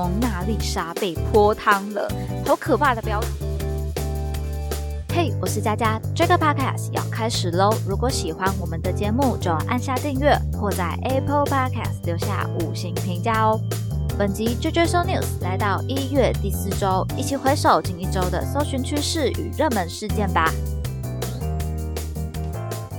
[0.00, 2.10] 蒙娜丽莎被泼汤了，
[2.46, 3.28] 好可怕的标题！
[5.14, 7.68] 嘿，我是佳佳，这个 podcast 要开始喽！
[7.86, 13.60] 如果喜欢我们的节目，就按下订阅或在 Apple Podcast 留下五星评价哦。
[14.18, 20.50] 本集 JJ Show News 来到一月第四周，一起回首近一周的搜寻趋势与热门事件吧。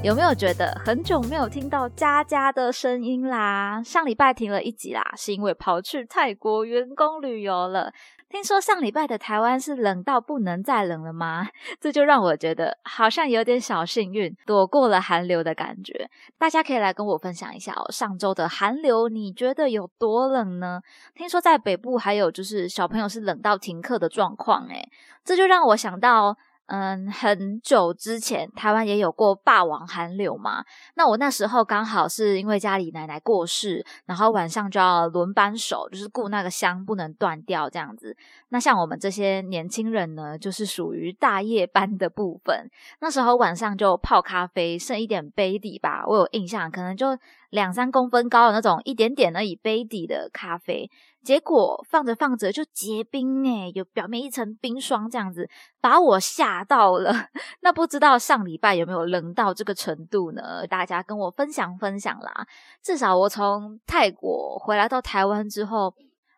[0.03, 3.83] 有没有觉得很久没有听到佳佳的声音啦？
[3.85, 7.93] 上礼拜停了一集啦，是因为跑去泰国员工旅游了。
[8.27, 11.47] 听说上礼拜的台湾是冷到不能再冷了吗？
[11.79, 16.09] 这就让我觉得好像有点小幸运，躲过了寒流的感觉。
[16.39, 20.81] 大家可以来跟我分享一下哦，上周的寒流你觉得有多冷呢？
[21.13, 24.89] 听说在北部还有就是小朋友是冷到停课的状况，诶
[25.23, 26.35] 这就让我想到。
[26.73, 30.63] 嗯，很久之前台湾也有过霸王寒流嘛。
[30.95, 38.15] 那我那时候刚好是因为家里奶奶过世，然后晚上就要轮班守，就是顾那个香不能断掉这样子。
[38.49, 42.71] 那像我们这些年轻人呢，就是属于大夜班的部分。
[43.01, 47.07] 那时候晚上就泡咖啡，剩一点杯底吧，我有印象，可能就
[47.51, 50.89] 两三公分高的那种一点点而已杯底的咖啡。
[51.23, 55.47] 结果放着放着就结冰诶，有表面一层冰霜这样子，
[55.79, 57.13] 把我吓到了。
[57.61, 60.65] 那不知道上礼拜有没有冷到这个程度呢？
[60.65, 62.47] 大家跟我分享分享啦。
[62.81, 65.93] 至少我从泰国回来到台湾之后，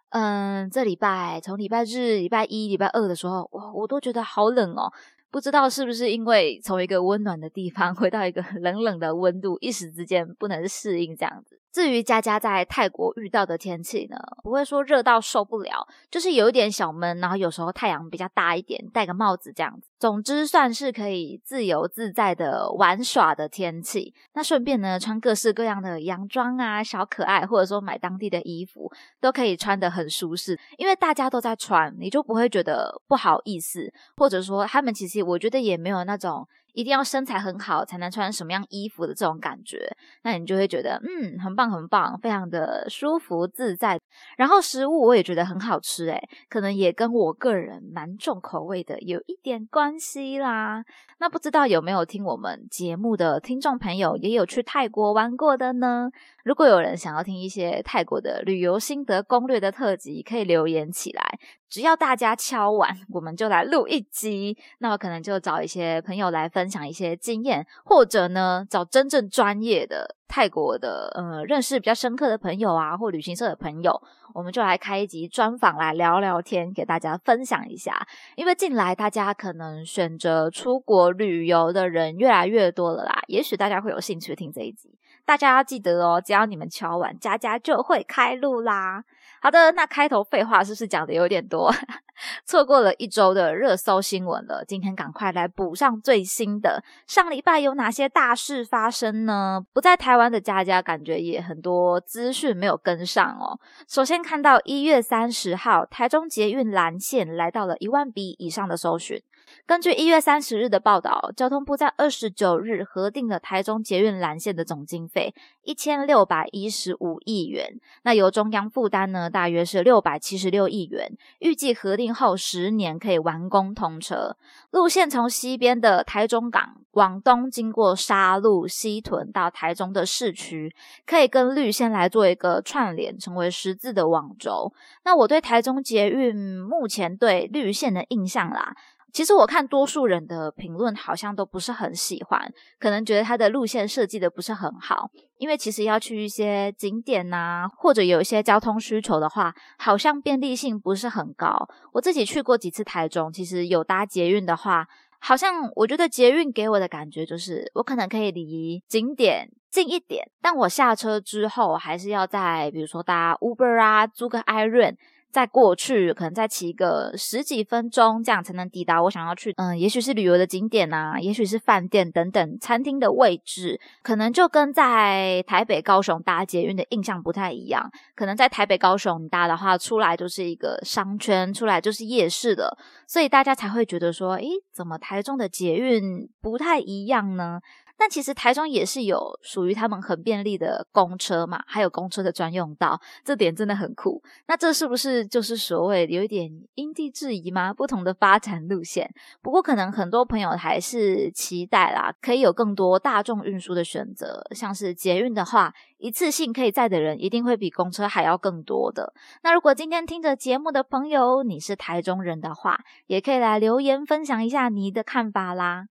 [0.09, 4.91] 嗯，这礼拜从礼拜日、礼拜一、礼拜二的时候，哇，我都觉得好冷哦。
[5.33, 11.59] 不知道是不是因为从一个温暖的地方回到一个 冷冷的温度，一时之间不能适应这样子。
[11.73, 19.89] 至于佳佳在泰国遇到的天气呢，不会说热到受不了，就是有一点小闷，然后有时候太阳比较大一点，戴个帽子这样子。
[19.97, 24.13] 总之算是可以自由自在的玩耍的天气。
[24.33, 30.59] 那顺便呢，穿各式各样的洋装啊，小可爱，或者说买当地的衣服，都可以穿得很舒适。
[30.77, 36.47] 因为大家都在穿，你就不会觉得不好意思，或者说他们其实我觉得也没有那种。
[36.73, 43.99] 一定要身材很好才能穿什么样衣服的这种感觉，那你就会觉得嗯，很棒很棒，非常的舒服自在。
[44.37, 50.83] 然后食物我也觉得很好吃，诶可能也跟我个人蛮重口味的有一点关系啦。
[51.19, 56.09] 那不知道有没有听我们节目的听众朋友也有去泰国玩过的呢？
[56.43, 61.39] 如果有人想要听一些泰国的旅游心得攻略的特辑，可以留言起来。
[61.73, 64.55] 只要大家敲完，我们就来录一集。
[64.77, 73.99] 那我可能就找一些朋友来分享一些经验，或者呢，找真正专业的泰国的，呃，认识比较深刻的朋友啊，或旅行社的朋友，
[74.35, 78.05] 我们就来开一集专访来聊聊天，给大家分享一下。
[78.35, 84.95] 因为近来大家可能选择出国旅游的人越来越多了啦，也许大家会有兴趣听这一集。
[85.25, 89.05] 大家要记得哦，只要你们敲完，佳佳就会开录啦。
[89.43, 91.69] 好的，那开头废话是不是讲的有点多？
[92.47, 96.81] 错过了一周的热搜新闻了，今天赶快来补上最新的。
[97.07, 99.59] 上礼拜有哪些大事发生呢？
[99.73, 103.59] 不在台湾的佳佳感觉也很多资讯没有跟上哦。
[103.85, 109.21] 首先看到一月三十号，台中捷运蓝线来到了一万笔以上的搜寻。
[109.65, 115.33] 根据一月三十日的报道，交通部在二十九日核定了台中捷运蓝线的总经费
[115.63, 121.11] 一千六百一十五亿元，那由中央负担呢，大约是六百七十六亿元。
[121.39, 124.35] 预计核定后十年可以完工通车。
[124.71, 130.75] 路线从西边的台中港往东，经过沙鹿、西屯到台中的市区，
[131.05, 134.73] 可以跟绿线来做一个串联，成为十字的网轴。
[135.05, 138.75] 那我对台中捷运目前对绿线的印象啦。
[139.13, 145.11] 其实我看多数人的评论好像都不是很喜欢，可能觉得它的路线设计的不是很好。
[145.37, 151.69] 因为其实要去一些景点呐，或者有一些交通需求的话，好像便利性不是很高。
[151.93, 154.87] 我自己去过几次台中，其实有搭捷运的话，
[155.19, 164.97] 好像我觉得捷运给我的感觉就是，我可能可以离景点近一点，但我下车之后还是要在，比如说搭 Uber 啊，租个 i r o n。
[165.33, 169.51] 在过去，可能再骑个十几分钟，这样才能抵达我想要去。
[169.57, 177.89] 嗯，也许是旅游的景点啊，也许是饭店等等餐厅的位置，可能就跟在台北、高雄搭捷运的印象不太一样。
[178.13, 182.77] 可能在台北、高雄搭的话，出来就是一个商圈，出来就是夜市的，
[183.07, 187.59] 所以大家才会觉得说，诶，怎么台中的捷运不太一样呢？
[187.97, 194.21] 但其实台中也是有属于他们很便利的公车嘛，还有公车的专用道，这点真的很酷。
[194.47, 197.73] 那这是不是就是所谓有一点因地制宜吗？
[197.73, 199.09] 不同的发展路线。
[199.41, 209.13] 不过可能很多朋友还是期待啦，可以有更多大众运输的选择，像是捷运的话，一次性可以载的人一定会比公车还要更多的。
[209.43, 215.85] 那如果今天听着节目的朋友你是台中人的话，也可以来留言分享一下你的看法啦。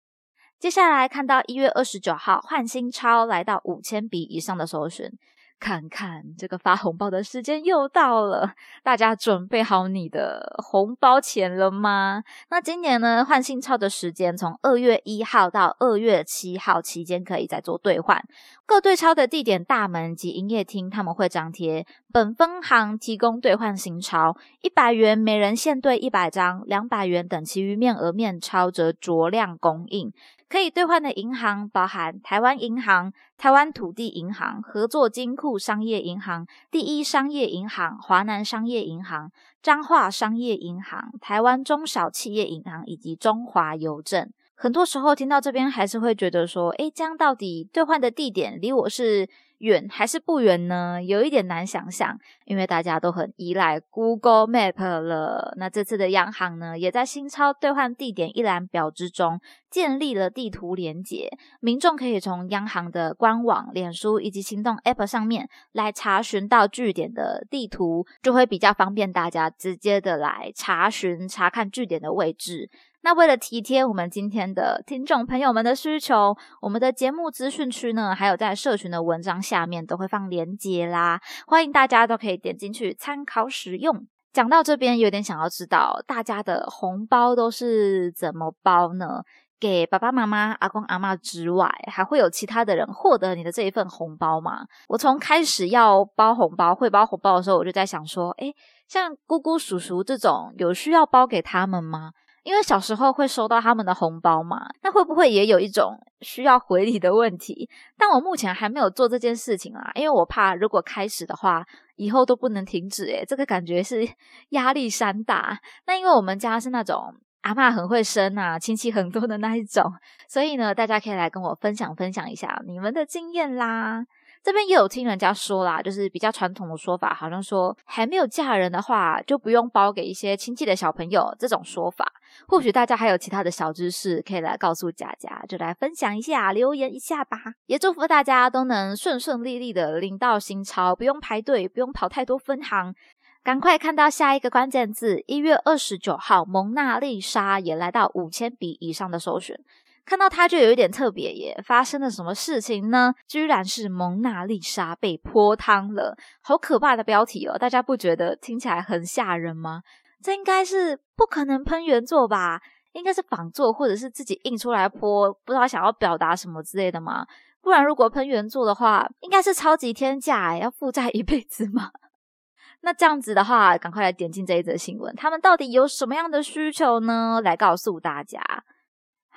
[0.61, 5.11] 接下来看到一月二十九号，换新钞来到五千笔以上的搜寻，
[5.59, 8.53] 看看这个发红包的时间又到了，
[8.83, 12.23] 大家准备好你的红包钱了吗？
[12.51, 18.23] 那今年呢，换新钞的时间从二月一号到二月七号期间可以再做兑换，
[18.71, 30.13] 各对超的地点、大门及营业厅他们会张贴本分行提供兑换新钞，一百元每人限兑一百张，两百元等其余面额面钞则酌量供应。
[30.47, 39.29] 可以兑换的银行包含台湾银行、台湾土地银行、合作金库商业银行、第一商业银行、华南商业银行、
[39.61, 44.31] 彰化商业银行、台湾中小企业银行以及中华邮政。
[44.61, 49.27] 很多时候听到这边，还是会觉得说，诶，这样到底兑换的地点离我是？
[49.57, 51.03] 远还是不远呢？
[51.03, 55.53] 有一点难想象，因为大家都很依赖 Google Map 了。
[55.55, 61.29] 那这次的央行呢，也在新钞兑换地点一览表之中建立了地图连结，
[61.59, 72.71] 民众可以从央行的官网、脸书以及行动 App 上面来查询到据点的地图，就会比较方便大家直接的来查询、查看据点的位置。
[73.03, 84.05] 那为了体贴我们今天的听众朋友们的需求，我们的节目资讯区呢，还有在社群的文章下面都会放链接啦，欢迎大家都可以点进去参考使用。
[84.31, 89.23] 讲到这边，有点想要知道大家的红包都是怎么包呢？
[89.59, 94.65] 给爸爸妈妈、阿公阿妈之外，还会有其他的人获得你的这一份红包吗？
[94.87, 98.55] 我从开始要包红包、会包红包的时候，我就在想说，诶，
[98.87, 102.11] 像姑姑、叔叔这种，有需要包给他们吗？
[102.43, 107.69] 因为小时候会收到他们的红包嘛，那会不会也有一种需要回礼的问题？
[107.97, 111.65] 但我目前还没有做这件事情啊，因为我怕如果开始的话，
[111.95, 113.05] 以后都不能停止。
[113.05, 114.07] 诶这个感觉是
[114.49, 115.59] 压力山大。
[115.85, 119.91] 那因为我们家是那种阿妈很会生啊，亲戚很多的那一种，
[120.27, 124.05] 所以呢，大家可以来跟我分享分享一下你们的经验啦。
[124.43, 132.05] 这边也有听人家说啦，就是比较传统的说法，好像说还没有嫁人的话，就不用包给一些亲戚的小朋友这种说法。
[132.47, 137.37] 或许大家还有其他的小知识可以来告诉佳佳，就来分享一下，留言一下吧。
[137.67, 142.95] 也祝福大家都能顺顺利利的领到新钞，不用排队，不用跑太多分行，
[143.43, 145.23] 赶快看到下一个关键字。
[145.27, 149.59] 一月二十九号，蒙娜丽莎也来到五千笔以上的首选。
[150.05, 153.13] 看到它就有一点特别耶，发生了什么事情呢？
[153.27, 157.57] 居然是蒙娜丽莎被泼汤了，好可怕的标题哦！
[157.57, 159.81] 大家不觉得听起来很吓人吗？
[160.23, 162.61] 这应该是不可能喷原作吧？
[162.93, 167.25] 应该是仿作或者是自己印出来泼，不知道想要表达什么之类的吗？
[167.61, 171.91] 不然如果喷原作的话，应该是超级天价，要负债一辈子吗？
[172.81, 177.39] 那这样子的话，赶快来点进这一则新闻，他们到底有什么样的需求呢？
[177.43, 178.41] 来告诉大家。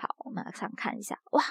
[0.05, 1.19] 好，我们来上看一下。
[1.33, 1.43] 哇，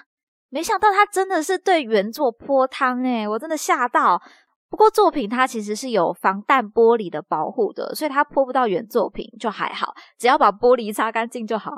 [0.50, 4.21] 没想到他真的是对原作泼汤诶，我真的吓到。
[4.69, 11.71] 不过作品它其实是有防弹玻璃的保护的，所以它泼不到原作品就还好，只要把玻璃擦干净就好。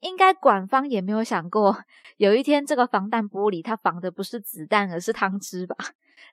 [0.00, 1.84] 应该馆方也没有想过，
[2.16, 5.76] 有一天这个防弹玻璃它防的不是子弹，而是汤汁吧。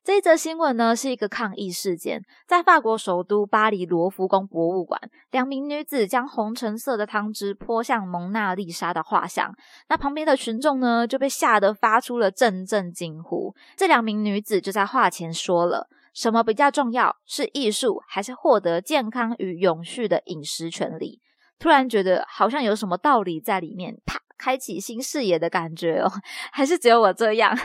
[0.04, 5.00] 这一则新闻呢，是一个抗议事件，在法国首都巴黎罗浮宫博物馆，
[5.32, 9.56] 两名女子将红橙色的汤汁泼向蒙娜丽莎的画像，
[9.90, 13.56] 那旁边的群众呢就被吓得发出了阵阵惊呼。
[13.76, 17.16] 这两名女子就在画前说了：“什么比较重要？
[17.26, 21.20] 是艺术，还是获得健康与永续的饮食权利？”
[21.58, 24.20] 突然觉得好像有什么道理在里面，啪！
[24.38, 26.12] 开启新视野的感觉哦，
[26.52, 27.58] 还是只有我这样？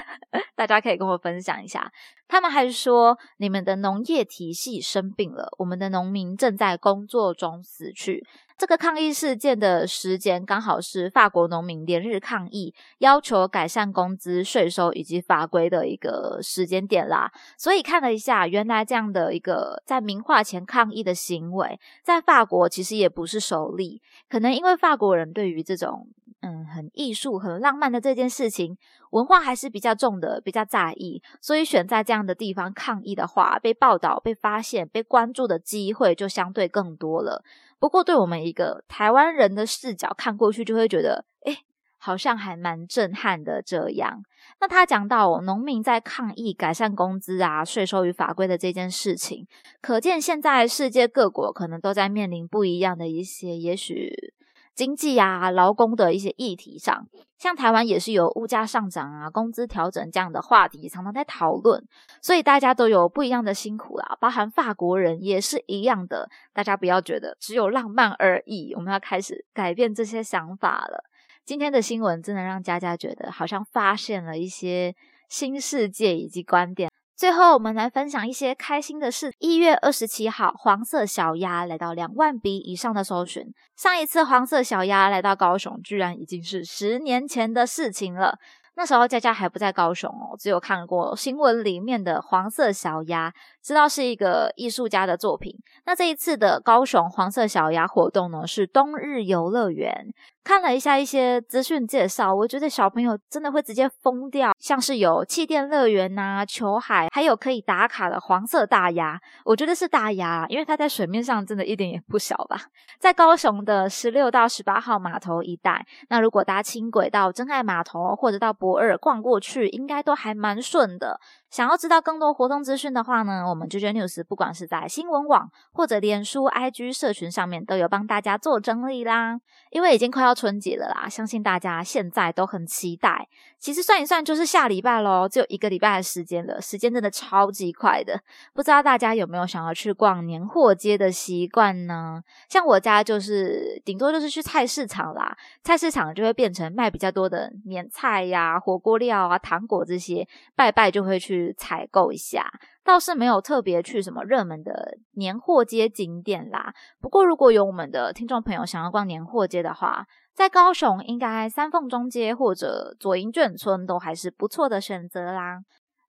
[0.54, 1.92] 大家可以跟我分享一下。
[2.28, 8.24] 他们还说，你们的农业体系生病了，我们的农民正在工作中死去。
[8.56, 17.32] 这个抗议事件的时间刚好是法国农民连日抗议，要求改善工资、税收以及法规的一个时间点啦。
[17.56, 24.02] 所以看了一下，原来这样的一个在名画前抗议的行为，在法国其实也不是首例。
[24.28, 26.06] 可能因为法国人对于这种
[26.42, 28.76] 嗯，很艺术、很浪漫的这件事情，
[29.10, 37.44] 文化还是比较重的，比较在意，所以选在这样的地方抗议的话，被报道、被发现、被关注的机会就相对更多了。
[37.78, 41.58] 不过，对我们一个台湾人的视角看过去，就会觉得，哎，
[41.98, 44.22] 好像还蛮震撼的这样。
[44.60, 49.46] 那他讲到农民在抗议改善工资啊、税收与法规的这件事情，
[49.82, 54.32] 可见现在世界各国可能都在面临不一样的一些，也许
[54.74, 57.06] 经济啊、劳工的一些议题上。
[57.38, 61.82] 像台湾也是有物价上涨啊、工资调整这样的话题，常常在讨论，
[62.20, 64.18] 所以大家都有不一样的辛苦啦。
[64.20, 71.04] 包含法国人也是一样的，大家不要觉得只有浪漫而已，我们要开始改变这些想法了。
[71.46, 74.94] 今天的新闻真的让佳佳觉得好像发现了一些
[75.30, 76.89] 新世界以及观点。
[77.20, 79.30] 最后，我们来分享一些开心的事。
[79.40, 83.44] 一月二十七号，黄色小鸭来到两万笔以上的搜寻。
[83.76, 88.38] 上一次黄色小鸭来到高雄，居然已经是十年前的事情了。
[88.74, 93.30] 那时候佳佳还不在高雄哦，只有看过新闻里面的黄色小鸭，
[93.62, 95.54] 知道是一个艺术家的作品。
[95.84, 100.06] 那这一次的高雄黄色小鸭活动呢，是冬日游乐园。
[100.42, 104.52] 看了一下一些资讯介绍，我觉得小朋友真的会直接疯掉。
[104.58, 112.60] 像是有气垫乐园呐、球海，还有可以打卡的黄色大鸭，我觉得是大鸭，因为它在水面上真的一点也不小吧。
[112.98, 121.20] 在高雄的十六到十八号码头一带，那如果搭轻轨到真爱码头或者到博尔逛过去，应该都还蛮顺的。
[121.50, 129.36] 想要知道更多活动资讯的话呢，我们 JJ News 不管是在新闻网或者脸书 IG 社群上面都有帮大家做整理啦。
[129.70, 133.28] 因为已经快要到春节了啦，相信大家现在都很期待。
[133.58, 138.18] 其实算一算就是下礼拜喽，只有一个礼拜的时间了，时间真的超级快的。
[138.54, 142.22] 不知道大家有没有想要去逛年货街的习惯呢？
[142.48, 151.54] 像我家就是顶多就是去菜市场啦，菜市场就会变成卖比较多的年菜呀、火锅料啊、糖果这些，拜拜就会去。
[151.58, 152.50] 采购一下，
[152.84, 156.72] 倒是没有特别去什么热门的年货街景点啦。
[157.00, 165.60] 不过，如果有我们的听众朋友想要逛年货街的话，在高雄应该三凤中街或者左营眷村都还是不错的选择啦。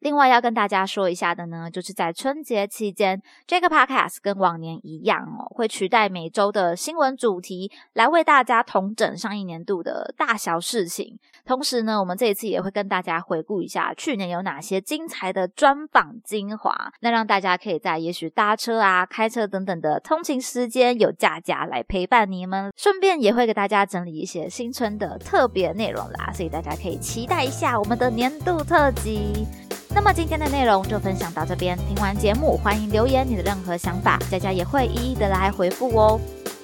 [0.01, 11.19] 另外要跟大家说一下的呢，就是在春节期间，这个 podcast 跟往年一样哦，会取代每周的新闻主题，来为大家统整上一年度的大小事情。
[11.45, 22.73] 同时呢，我们这一次也会跟大家回顾一下去年有哪些精彩的专访精华，那让大家可以在也许搭车啊、开车等等的通勤时间有假假来陪伴你们。
[22.75, 29.45] 顺便也会给大家整理一些新春的特别内容啦，所以大家可以期待一下我们的年度特辑。
[29.93, 36.19] 那么今天的内容就分享到这边，听完节目欢迎留言你的任何想法，佳佳也会一一的来回复哦。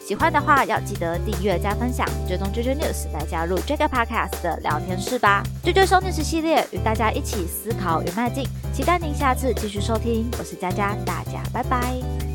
[0.06, 5.44] 喜欢的话要记得订阅加分享，追踪 JJ News 来加入这个 Podcast 的聊天室吧。
[5.66, 10.32] JJ 收 news 系列与大家一起思考与迈进，期待您下次继续收听。
[10.40, 12.27] 我是佳佳，大家拜拜。